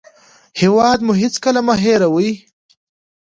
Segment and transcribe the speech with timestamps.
[0.61, 2.31] هېواد مو هېڅکله مه هېروئ